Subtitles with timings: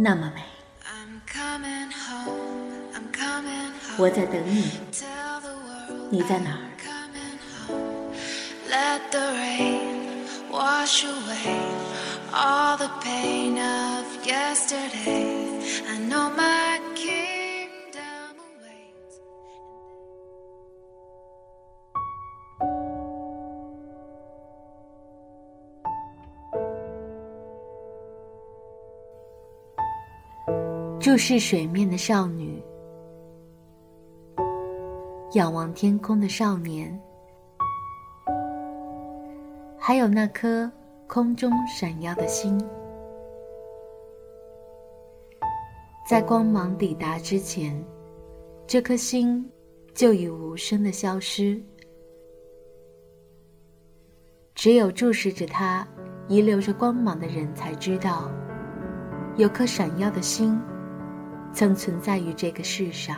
[0.00, 0.40] 那么美
[0.84, 2.70] ，I'm coming home.
[2.94, 3.98] I'm coming home.
[3.98, 6.68] 我在等你，Tell the world 你在哪儿？
[31.08, 32.62] 注视水面的少女，
[35.32, 37.00] 仰望天空的少年，
[39.78, 40.70] 还有那颗
[41.06, 42.62] 空中闪耀的星，
[46.06, 47.82] 在光芒抵达之前，
[48.66, 49.42] 这颗星
[49.94, 51.58] 就已无声的消失。
[54.54, 55.88] 只有注视着它
[56.28, 58.30] 遗留着光芒的人才知道，
[59.38, 60.60] 有颗闪耀的星。
[61.58, 63.16] 曾存在于这个世上。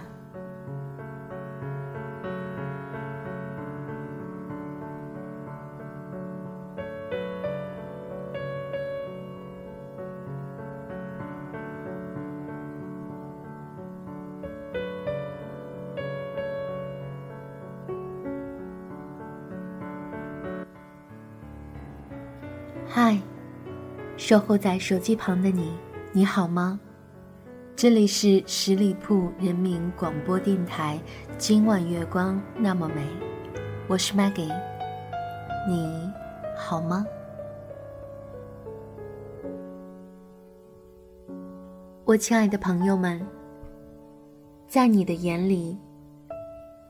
[22.88, 23.20] 嗨，
[24.16, 25.77] 守候在手机旁的你，
[26.14, 26.80] 你好吗？
[27.80, 31.00] 这里是十里铺人民广播电台，
[31.38, 33.02] 今晚月光那么美，
[33.88, 34.54] 我是 Maggie，
[35.66, 36.12] 你
[36.54, 37.06] 好吗？
[42.04, 43.26] 我亲爱的朋友们，
[44.69, 45.74] 在你的眼里，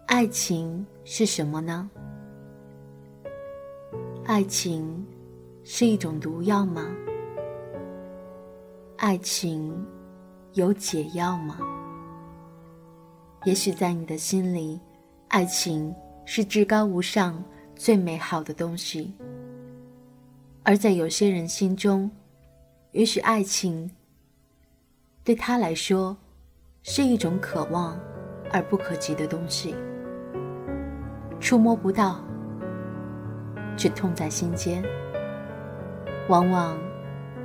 [0.06, 1.88] 爱情是什么呢？
[4.26, 5.06] 爱情
[5.62, 6.84] 是一种毒药吗？
[8.96, 9.86] 爱情
[10.54, 11.58] 有解药吗？
[13.44, 14.80] 也许在你的心里，
[15.28, 15.94] 爱情
[16.24, 17.42] 是至高无上、
[17.76, 19.12] 最美好的东西；
[20.64, 22.10] 而在有些人心中，
[22.90, 23.90] 也许爱情
[25.22, 26.16] 对他来说
[26.82, 27.96] 是一种渴望
[28.50, 29.76] 而不可及的东西，
[31.38, 32.24] 触摸不到，
[33.76, 34.84] 却痛在心间。
[36.28, 36.76] 往往，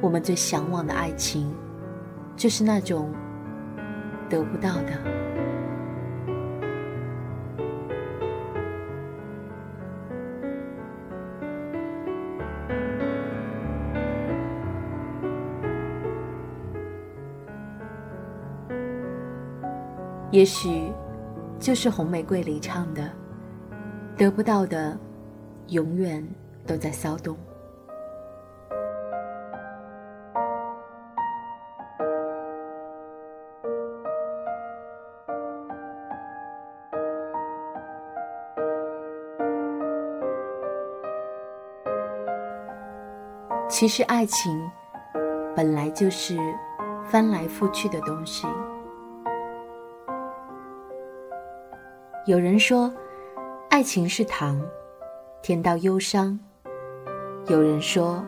[0.01, 1.53] 我们最向往的爱情。
[2.35, 3.13] 就是那种
[4.29, 4.91] 得不到的。
[20.31, 20.91] 也许，
[21.57, 23.09] 就是红玫瑰里唱的
[24.17, 24.99] ：“得不到的，
[25.67, 26.21] 永远
[26.67, 27.37] 都在骚动。”
[43.77, 44.71] 其实，爱情
[45.53, 46.37] 本来就是
[47.09, 48.47] 翻来覆去的东西。
[52.25, 52.89] 有人说，
[53.69, 54.57] 爱情是糖，
[55.41, 56.39] 甜到忧伤；
[57.47, 58.23] 有人说，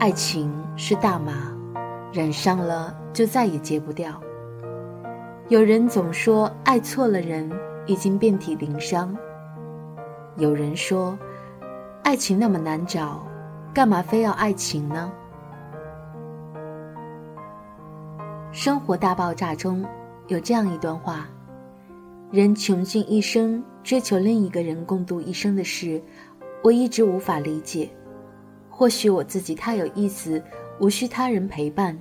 [0.00, 1.56] 爱情是大麻，
[2.12, 4.20] 染上了就再也戒不掉。
[5.46, 7.48] 有人总说，爱错了人，
[7.86, 9.16] 已经遍体鳞伤。
[10.34, 11.16] 有人说，
[12.02, 13.24] 爱情那么难找。
[13.74, 15.10] 干嘛非要爱情呢？
[18.52, 19.84] 生活大爆炸中
[20.28, 21.26] 有这样一段话：
[22.30, 26.00] 人穷尽一生追求另一个人共度一生的事，
[26.62, 27.90] 我一直无法理解。
[28.70, 30.40] 或许我自己太有意思，
[30.78, 31.98] 无需他人陪伴，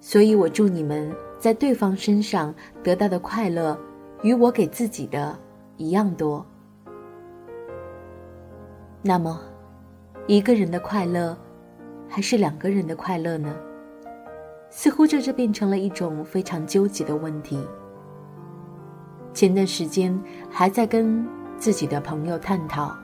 [0.00, 3.78] 所以我祝你们在对方身上得到的快乐，
[4.22, 5.38] 与我给自己的
[5.76, 6.44] 一样多。
[9.02, 9.38] 那么。
[10.26, 11.36] 一个人的快乐，
[12.08, 13.54] 还是两个人的快乐呢？
[14.70, 17.62] 似乎这就变成了一种非常纠结的问题。
[19.34, 20.18] 前段时间
[20.50, 21.26] 还在跟
[21.58, 22.96] 自己的朋友探讨，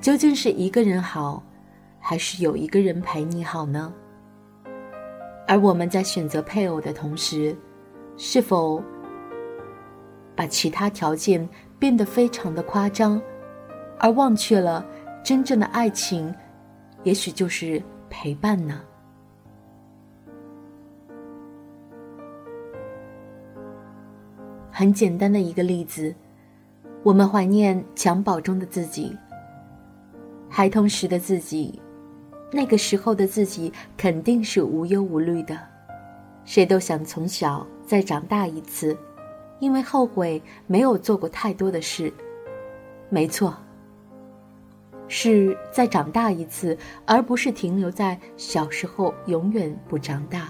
[0.00, 1.42] 究竟是一个人好，
[2.00, 3.92] 还是有一个人陪你好呢？
[5.46, 7.54] 而我们在选择配偶的同时，
[8.16, 8.82] 是否
[10.34, 11.46] 把其他条件
[11.78, 13.20] 变得非常的夸张，
[13.98, 14.84] 而忘却了
[15.24, 16.32] 真正的爱情，
[17.02, 18.82] 也许就是陪伴呢？
[24.70, 26.14] 很简单的一个例子，
[27.02, 29.16] 我们怀念襁褓中的自己，
[30.50, 31.80] 孩童时的自己，
[32.52, 35.58] 那个时候的自己肯定是无忧无虑的，
[36.44, 38.94] 谁都想从小再长大一次，
[39.58, 42.12] 因为后悔没有做过太多的事。
[43.08, 43.54] 没错，
[45.16, 46.76] 是再长大一次，
[47.06, 50.48] 而不是停留在小时候永远不长大。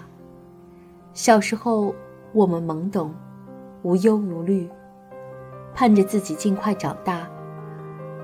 [1.13, 1.95] 小时候
[2.33, 3.15] 我们懵懂。
[3.83, 4.67] 无忧无虑，
[5.75, 7.29] 盼着自己尽快长大。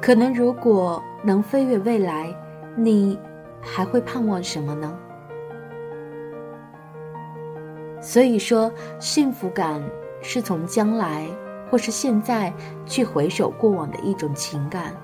[0.01, 2.35] 可能如果能飞越未来，
[2.75, 3.19] 你
[3.61, 4.99] 还会盼望什么呢？
[8.01, 9.83] 所以说，幸福感
[10.23, 11.27] 是从将来
[11.71, 12.51] 或是现在
[12.87, 14.95] 去回首过往的一种情感。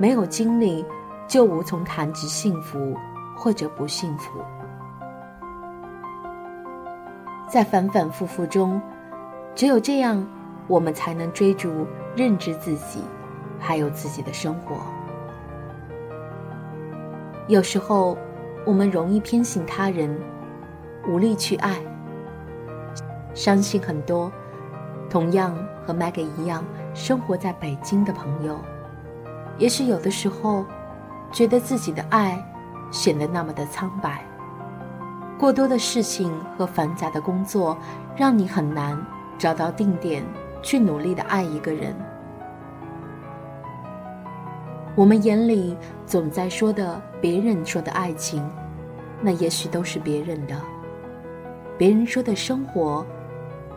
[0.00, 0.82] 没有经历，
[1.28, 2.96] 就无从谈及幸福
[3.36, 4.40] 或者不幸福。
[7.46, 8.80] 在反反复复中。
[9.54, 10.26] 只有这样，
[10.68, 11.86] 我们才能追逐、
[12.16, 13.02] 认知自己，
[13.58, 14.76] 还有自己的生活。
[17.46, 18.16] 有时候，
[18.64, 20.18] 我们容易偏信他人，
[21.06, 21.76] 无力去爱，
[23.34, 24.32] 伤心很多。
[25.10, 25.54] 同样
[25.84, 26.64] 和 Maggie 一样
[26.94, 28.56] 生活在北京的朋友，
[29.60, 30.64] 也许有的时候，
[31.30, 32.42] 觉得自己的爱
[32.90, 34.24] 显得那么的苍白。
[35.38, 37.78] 过多的事情和繁杂的工作，
[38.16, 38.98] 让你很难。
[39.38, 40.22] 找到定点，
[40.60, 41.96] 去努力的爱一个人。
[44.94, 45.74] 我们眼里
[46.04, 48.46] 总在说的别人说的爱情，
[49.22, 50.56] 那也许都是别人的；
[51.78, 53.02] 别人说的生活，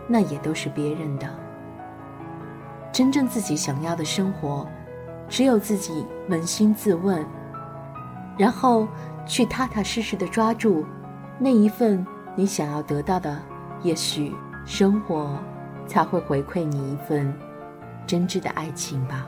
[0.05, 1.25] 那也都是别人的。
[2.91, 4.67] 真正自己想要的生活，
[5.33, 7.25] 只有自己扪心自问，
[8.37, 8.87] 然后
[9.25, 10.85] 去踏踏实实的抓住
[11.39, 13.41] 那一份你想要得到的，
[13.81, 14.31] 也许
[14.63, 15.35] 生活。
[15.85, 17.33] 才会回馈你一份
[18.07, 19.27] 真挚的爱情吧。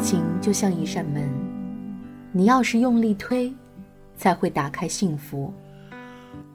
[0.00, 1.28] 爱情就像一扇门，
[2.32, 3.52] 你要是用力推，
[4.16, 5.52] 才会打开幸福。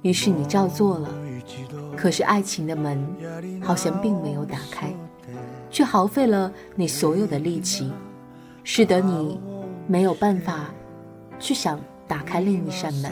[0.01, 1.07] 于是你照做了，
[1.95, 3.07] 可是爱情的门
[3.61, 4.91] 好像并没有打开，
[5.69, 7.93] 却耗费了你所有的力气，
[8.63, 9.39] 使得你
[9.85, 10.71] 没有办法
[11.37, 13.11] 去想打开另一扇门。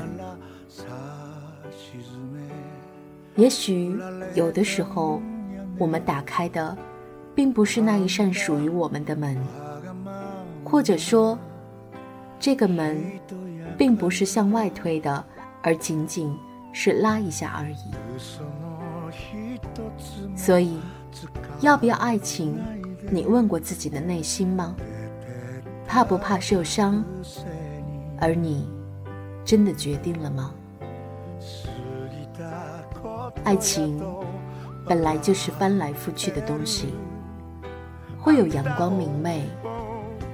[3.35, 3.95] 也许
[4.33, 5.21] 有的时候，
[5.77, 6.75] 我们打开的，
[7.35, 9.37] 并不是那一扇属于我们的门。
[10.73, 11.37] 或者说，
[12.39, 12.99] 这个门
[13.77, 15.23] 并不是向外推的，
[15.61, 16.35] 而仅仅
[16.71, 17.75] 是拉一下而已。
[20.35, 20.79] 所以，
[21.59, 22.59] 要不要爱情？
[23.11, 24.75] 你问过自己的内心吗？
[25.87, 27.05] 怕不怕受伤？
[28.19, 28.67] 而你
[29.45, 30.55] 真的决定了吗？
[33.43, 34.03] 爱情
[34.87, 36.95] 本来就是翻来覆去的东西，
[38.19, 39.47] 会有阳光明媚。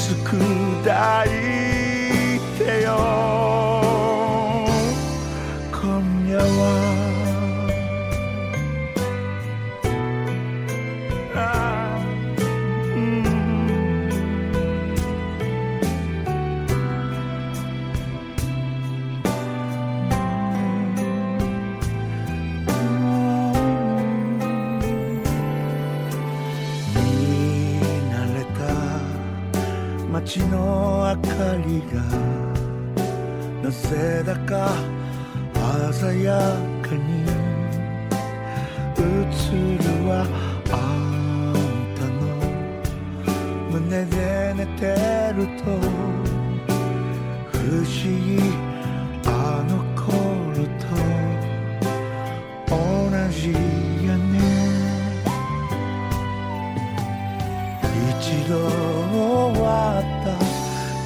[0.00, 0.34] つく
[1.26, 1.28] い
[2.58, 3.29] てよ。
[30.12, 32.02] 街の明かりが
[33.62, 34.74] なぜだか
[35.92, 36.36] 鮮や
[36.82, 37.22] かに
[38.98, 39.02] 映
[39.78, 40.26] るは
[40.72, 40.74] あ
[41.46, 41.54] ん
[41.94, 42.20] たの
[43.80, 44.16] 胸で
[44.56, 44.82] 寝て
[45.36, 45.64] ると
[47.52, 48.69] 不思議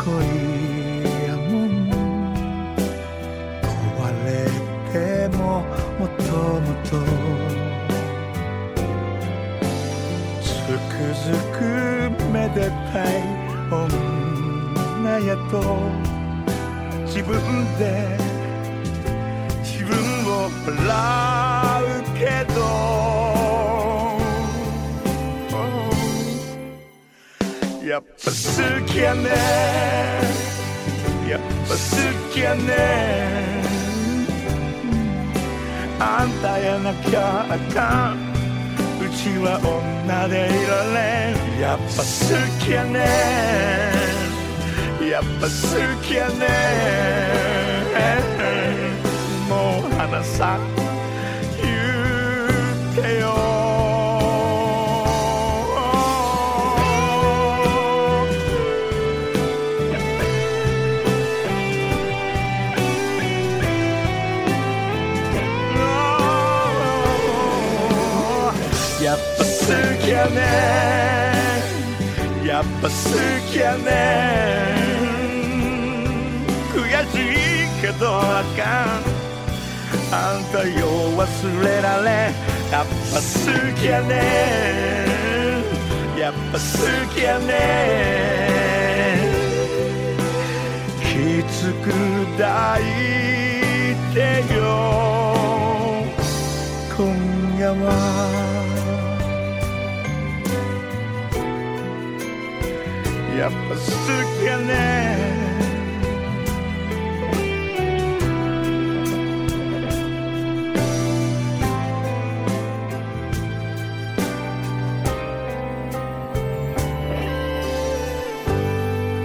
[0.04, 0.12] 恋
[1.26, 1.88] やもん
[3.62, 3.66] 壊
[4.26, 4.28] れ
[4.92, 4.94] て
[5.34, 5.64] も
[5.98, 6.22] もと
[6.60, 6.90] もと
[10.42, 11.58] つくづく
[12.30, 13.12] めでたい
[13.70, 15.52] 女やと
[17.06, 17.32] 自分
[17.78, 17.82] で
[19.62, 19.96] 自分
[20.26, 20.76] を笑
[21.82, 23.23] うけど
[27.86, 29.28] やっぱ好きやね
[31.28, 31.76] やっぱ好
[32.32, 33.62] きやね
[36.00, 38.16] あんたやなきゃあかん。
[39.04, 41.60] うちは女でいられん。
[41.60, 42.04] やっぱ好
[42.64, 42.98] きやね
[45.10, 45.52] やっぱ好
[46.02, 46.42] きやね
[49.48, 50.93] もう離さ言
[70.24, 70.36] やね
[72.46, 72.94] やっぱ好
[73.50, 73.84] きやね
[76.72, 76.78] 悔
[77.10, 79.14] しいけどあかん。
[80.12, 82.10] あんたよう忘れられ
[82.70, 83.22] やっぱ好
[83.80, 84.12] きやね
[86.18, 86.64] やっぱ好
[87.14, 87.52] きやね
[91.00, 91.02] き
[91.52, 91.90] つく
[92.38, 92.82] 抱い
[94.14, 94.18] て
[94.54, 94.62] よ。
[96.96, 98.53] 今夜は
[103.37, 103.81] やっぱ好
[104.39, 105.39] きやね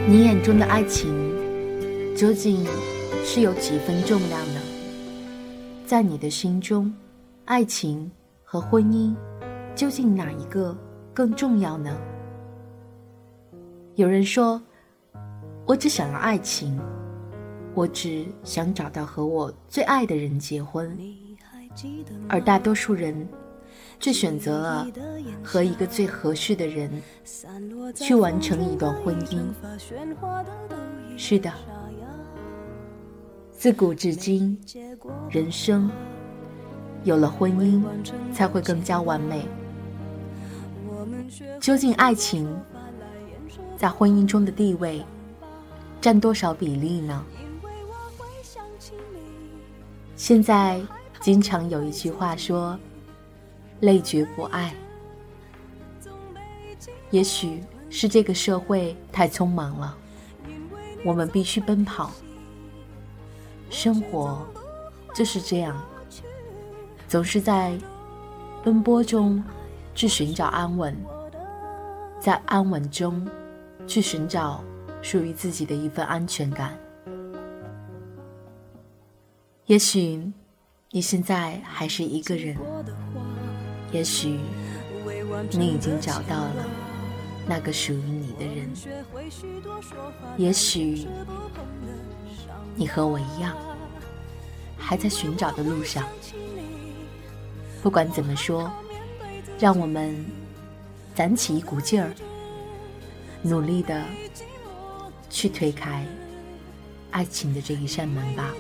[0.07, 1.11] 你眼中的爱情，
[2.15, 2.65] 究竟
[3.25, 4.61] 是有几分重量呢？
[5.87, 6.93] 在你的心中，
[7.47, 8.09] 爱情
[8.45, 9.13] 和婚姻，
[9.75, 10.77] 究竟哪一个
[11.13, 11.97] 更重要呢？
[14.00, 14.62] 有人说，
[15.66, 16.80] 我只想要爱情，
[17.74, 20.98] 我只想找到和我最爱的人结婚，
[22.30, 23.28] 而大多数人
[24.00, 24.88] 却选择了
[25.44, 26.90] 和一个最合适的人
[27.94, 29.46] 去完成一段婚姻。
[31.18, 31.52] 是的，
[33.52, 34.58] 自古至今，
[35.30, 35.92] 人生
[37.04, 37.84] 有了婚姻
[38.32, 39.46] 才会更加完美。
[41.60, 42.48] 究竟爱情
[43.80, 45.02] 在婚姻中的地位
[46.02, 47.24] 占多少比例呢？
[50.18, 50.82] 现在
[51.22, 52.78] 经常有一句话说
[53.80, 54.76] ：“累觉不爱。”
[57.10, 59.98] 也许是这个社会太匆忙了，
[61.06, 62.12] 我们必须奔跑。
[63.70, 64.46] 生活
[65.16, 65.82] 就是这样，
[67.08, 67.78] 总是在
[68.62, 69.42] 奔波中
[69.96, 70.94] 去寻找安稳，
[72.20, 73.26] 在安稳中
[73.90, 74.64] 去寻找
[75.02, 76.78] 属于自己的一份安全感。
[79.66, 80.32] 也许
[80.92, 82.56] 你现在还是一个人，
[83.92, 84.40] 也许
[85.54, 86.68] 你已经找到了
[87.48, 88.70] 那个属于你的人，
[90.38, 91.08] 也许
[92.76, 93.58] 你和我一样，
[94.78, 96.08] 还在寻找的路上。
[97.82, 98.72] 不管怎么说，
[99.58, 100.24] 让我们
[101.16, 102.14] 攒起一股劲儿，
[103.42, 104.04] 努力的
[105.30, 106.06] 去推开
[107.12, 108.52] 爱情的这一扇门吧。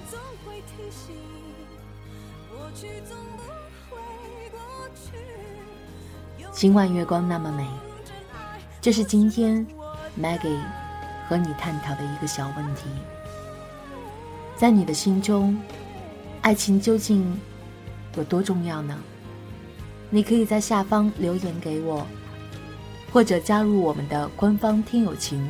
[6.51, 7.65] 今晚月光那么美，
[8.81, 9.65] 这是今天
[10.19, 10.59] Maggie
[11.27, 12.83] 和你探讨的一个小问题。
[14.57, 15.57] 在你的心中，
[16.41, 17.39] 爱情究竟
[18.17, 18.97] 有多重要呢？
[20.09, 22.05] 你可以在下方留言给我，
[23.11, 25.49] 或者加入我们的官方听友群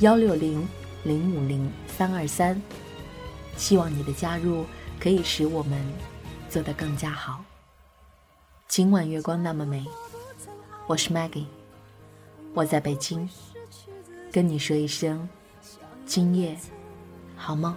[0.00, 0.66] 幺六零
[1.02, 2.60] 零五零三二三。
[3.56, 4.64] 希望你的加入
[4.98, 5.78] 可以使我们
[6.48, 7.44] 做得更加好。
[8.68, 9.84] 今晚月光那么美，
[10.86, 11.44] 我是 Maggie，
[12.54, 13.28] 我在北京，
[14.30, 15.28] 跟你说一声
[16.06, 16.56] 今夜
[17.36, 17.76] 好梦。